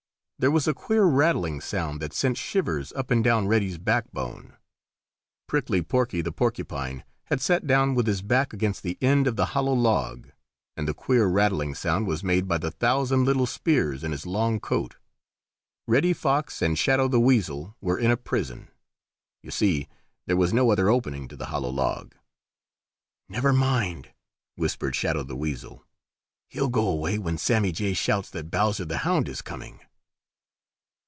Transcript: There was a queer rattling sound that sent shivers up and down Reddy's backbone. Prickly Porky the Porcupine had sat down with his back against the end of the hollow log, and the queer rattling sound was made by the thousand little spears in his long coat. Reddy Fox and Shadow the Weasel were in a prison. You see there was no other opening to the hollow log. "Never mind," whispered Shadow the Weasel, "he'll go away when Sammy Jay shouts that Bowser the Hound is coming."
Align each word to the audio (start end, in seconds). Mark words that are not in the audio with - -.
There 0.41 0.49
was 0.49 0.67
a 0.67 0.73
queer 0.73 1.03
rattling 1.03 1.61
sound 1.61 1.99
that 2.01 2.13
sent 2.13 2.35
shivers 2.35 2.91
up 2.93 3.11
and 3.11 3.23
down 3.23 3.47
Reddy's 3.47 3.77
backbone. 3.77 4.57
Prickly 5.45 5.83
Porky 5.83 6.21
the 6.21 6.31
Porcupine 6.31 7.03
had 7.25 7.39
sat 7.39 7.67
down 7.67 7.93
with 7.93 8.07
his 8.07 8.23
back 8.23 8.51
against 8.51 8.81
the 8.81 8.97
end 9.01 9.27
of 9.27 9.35
the 9.35 9.45
hollow 9.53 9.73
log, 9.73 10.31
and 10.75 10.87
the 10.87 10.95
queer 10.95 11.27
rattling 11.27 11.75
sound 11.75 12.07
was 12.07 12.23
made 12.23 12.47
by 12.47 12.57
the 12.57 12.71
thousand 12.71 13.23
little 13.23 13.45
spears 13.45 14.03
in 14.03 14.11
his 14.11 14.25
long 14.25 14.59
coat. 14.59 14.95
Reddy 15.85 16.11
Fox 16.11 16.59
and 16.63 16.75
Shadow 16.75 17.07
the 17.07 17.19
Weasel 17.19 17.75
were 17.79 17.99
in 17.99 18.09
a 18.09 18.17
prison. 18.17 18.69
You 19.43 19.51
see 19.51 19.87
there 20.25 20.37
was 20.37 20.51
no 20.51 20.71
other 20.71 20.89
opening 20.89 21.27
to 21.27 21.35
the 21.37 21.45
hollow 21.53 21.69
log. 21.69 22.15
"Never 23.29 23.53
mind," 23.53 24.09
whispered 24.55 24.95
Shadow 24.95 25.21
the 25.21 25.35
Weasel, 25.35 25.85
"he'll 26.47 26.67
go 26.69 26.87
away 26.87 27.19
when 27.19 27.37
Sammy 27.37 27.71
Jay 27.71 27.93
shouts 27.93 28.31
that 28.31 28.49
Bowser 28.49 28.85
the 28.85 28.97
Hound 29.05 29.29
is 29.29 29.43
coming." 29.43 29.81